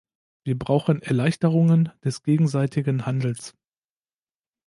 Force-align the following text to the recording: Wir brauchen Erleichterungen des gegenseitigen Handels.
Wir 0.43 0.57
brauchen 0.57 1.03
Erleichterungen 1.03 1.91
des 2.03 2.23
gegenseitigen 2.23 3.05
Handels. 3.05 3.53